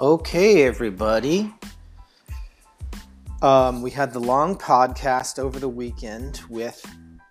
[0.00, 1.54] Okay, everybody.
[3.42, 6.84] Um, we had the long podcast over the weekend with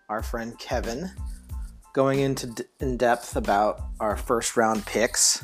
[0.07, 1.11] our friend Kevin,
[1.91, 5.43] going into d- in depth about our first round picks.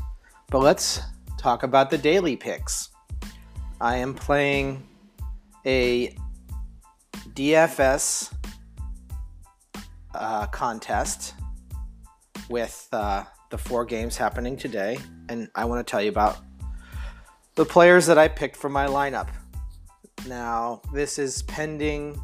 [0.50, 1.02] But let's
[1.38, 2.88] talk about the daily picks.
[3.82, 4.88] I am playing
[5.66, 6.16] a
[7.34, 8.34] DFS
[10.16, 11.34] uh, contest
[12.50, 16.38] with uh, the four games happening today, and I want to tell you about
[17.60, 19.28] the players that I picked for my lineup.
[20.30, 22.18] Now, this is pending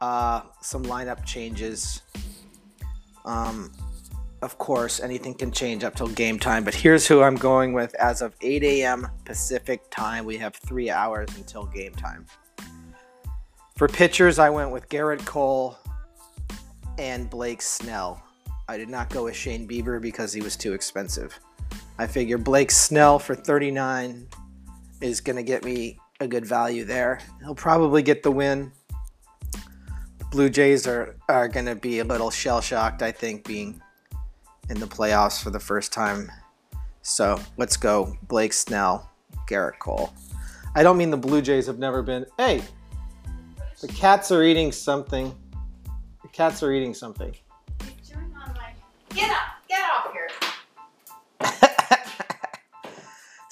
[0.00, 2.02] uh, some lineup changes.
[3.24, 3.70] Um,
[4.42, 7.94] of course, anything can change up till game time, but here's who I'm going with
[7.94, 9.06] as of 8 a.m.
[9.24, 10.24] Pacific time.
[10.24, 12.26] We have three hours until game time.
[13.76, 15.78] For pitchers, I went with Gerrit Cole
[16.98, 18.20] and Blake Snell.
[18.68, 21.38] I did not go with Shane Bieber because he was too expensive.
[21.98, 24.26] I figure Blake Snell for 39
[25.00, 27.20] is going to get me a good value there.
[27.40, 28.72] He'll probably get the win.
[30.18, 33.80] The Blue Jays are, are going to be a little shell shocked, I think, being
[34.68, 36.30] in the playoffs for the first time.
[37.02, 39.10] So let's go Blake Snell,
[39.48, 40.12] Gerrit Cole.
[40.74, 42.26] I don't mean the Blue Jays have never been.
[42.38, 42.62] Hey,
[43.80, 45.32] the cats are eating something.
[46.22, 47.36] The cats are eating something.
[49.10, 49.53] Get up!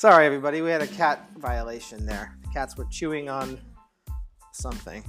[0.02, 0.62] Sorry, everybody.
[0.62, 2.36] We had a cat violation there.
[2.52, 3.60] Cats were chewing on
[4.52, 5.04] something.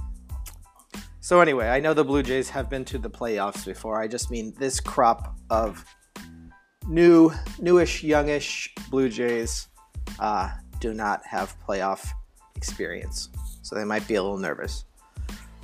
[1.18, 4.00] So, anyway, I know the Blue Jays have been to the playoffs before.
[4.00, 5.84] I just mean this crop of
[6.86, 9.66] new, newish, youngish Blue Jays
[10.20, 12.06] uh, do not have playoff
[12.54, 13.30] experience.
[13.62, 14.84] So, they might be a little nervous.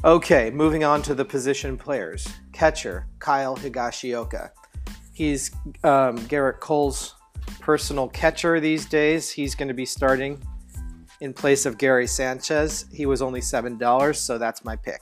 [0.04, 2.26] Okay, moving on to the position players.
[2.52, 4.50] Catcher, Kyle Higashioka.
[5.12, 5.52] He's
[5.84, 7.14] um, Gerrit Cole's
[7.58, 9.30] personal catcher these days.
[9.30, 10.40] He's going to be starting
[11.20, 12.86] in place of Gary Sanchez.
[12.92, 15.00] He was only $7, so that's my pick.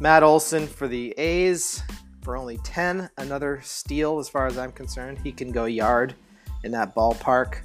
[0.00, 1.82] Matt Olson for the A's
[2.22, 5.18] for only 10, another steal as far as I'm concerned.
[5.18, 6.14] He can go yard
[6.62, 7.62] in that ballpark.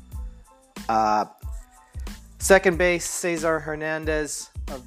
[0.89, 1.25] Uh,
[2.39, 4.83] second base, Cesar Hernandez of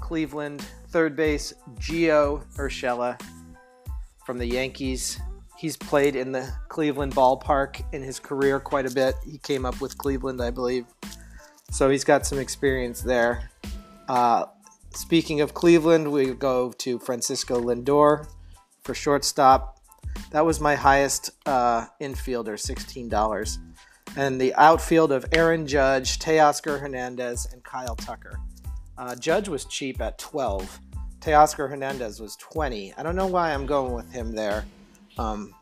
[0.00, 0.64] Cleveland.
[0.88, 3.20] Third base, Gio Urshela
[4.24, 5.18] from the Yankees.
[5.64, 9.14] He's played in the Cleveland ballpark in his career quite a bit.
[9.24, 10.84] He came up with Cleveland, I believe.
[11.70, 13.48] So he's got some experience there.
[14.06, 14.44] Uh,
[14.90, 18.28] speaking of Cleveland, we go to Francisco Lindor
[18.82, 19.80] for shortstop.
[20.32, 23.56] That was my highest uh, infielder, $16.
[24.18, 28.38] And the outfield of Aaron Judge, Teoscar Hernandez, and Kyle Tucker.
[28.98, 30.78] Uh, Judge was cheap at 12.
[31.20, 32.92] Teoscar Hernandez was 20.
[32.98, 34.66] I don't know why I'm going with him there.
[35.18, 35.54] Um,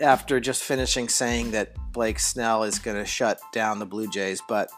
[0.00, 4.42] after just finishing saying that Blake Snell is going to shut down the Blue Jays,
[4.48, 4.68] but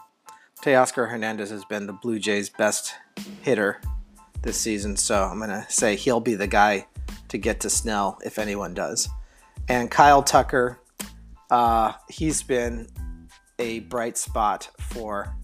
[0.61, 2.93] Teoscar Hernandez has been the Blue Jays' best
[3.41, 3.81] hitter
[4.41, 6.87] this season, so I'm going to say he'll be the guy
[7.29, 9.09] to get to Snell if anyone does.
[9.67, 10.79] And Kyle Tucker,
[11.49, 12.87] uh, he's been
[13.59, 15.35] a bright spot for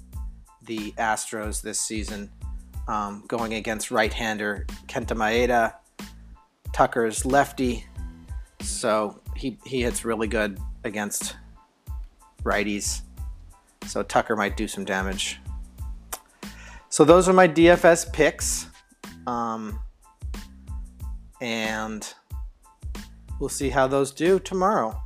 [0.62, 2.32] the Astros this season,
[2.88, 5.74] um, going against right-hander Kenta Maeda.
[6.74, 7.86] Tucker's lefty,
[8.62, 11.38] so he he hits really good against
[12.44, 13.02] righties.
[13.88, 15.40] So Tucker might do some damage.
[16.90, 18.68] So those are my DFS picks,
[19.26, 19.80] um,
[21.42, 22.14] and
[23.40, 25.00] we'll see how those do tomorrow.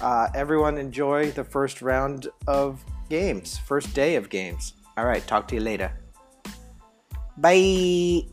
[0.00, 4.74] Uh, everyone enjoy the first round of games, first day of games.
[4.96, 5.92] All right, talk to you later.
[7.36, 8.26] Bye.